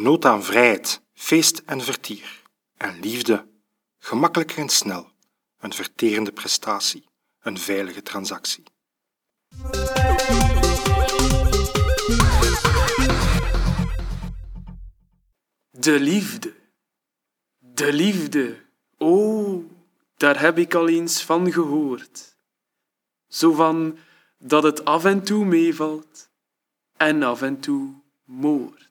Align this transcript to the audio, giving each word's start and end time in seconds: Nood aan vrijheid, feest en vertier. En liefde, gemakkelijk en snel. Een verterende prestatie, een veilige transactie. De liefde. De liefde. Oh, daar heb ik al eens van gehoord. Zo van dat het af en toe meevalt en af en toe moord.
Nood 0.00 0.24
aan 0.24 0.44
vrijheid, 0.44 1.02
feest 1.12 1.62
en 1.66 1.80
vertier. 1.80 2.42
En 2.76 3.00
liefde, 3.00 3.46
gemakkelijk 3.98 4.56
en 4.56 4.68
snel. 4.68 5.10
Een 5.58 5.72
verterende 5.72 6.32
prestatie, 6.32 7.08
een 7.40 7.58
veilige 7.58 8.02
transactie. 8.02 8.62
De 15.70 16.00
liefde. 16.00 16.54
De 17.58 17.92
liefde. 17.92 18.64
Oh, 18.98 19.64
daar 20.16 20.40
heb 20.40 20.58
ik 20.58 20.74
al 20.74 20.88
eens 20.88 21.24
van 21.24 21.52
gehoord. 21.52 22.36
Zo 23.28 23.52
van 23.52 23.98
dat 24.38 24.62
het 24.62 24.84
af 24.84 25.04
en 25.04 25.24
toe 25.24 25.44
meevalt 25.44 26.30
en 26.96 27.22
af 27.22 27.42
en 27.42 27.60
toe 27.60 27.94
moord. 28.24 28.89